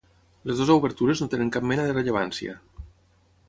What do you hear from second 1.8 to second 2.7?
de rellevància.